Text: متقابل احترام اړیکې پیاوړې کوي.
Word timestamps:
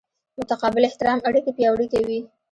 متقابل 0.39 0.83
احترام 0.87 1.19
اړیکې 1.29 1.51
پیاوړې 1.57 1.87
کوي. 1.93 2.19